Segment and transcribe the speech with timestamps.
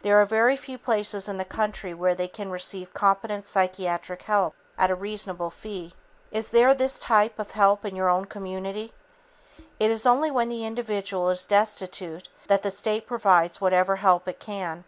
[0.00, 4.54] There are very few places in the country where they can receive competent psychiatric help
[4.78, 5.92] at a reasonable fee.
[6.30, 8.94] Is there this type of help in your own community?
[9.78, 14.40] It is only when the individual is destitute that the state provides whatever help it
[14.40, 14.84] can.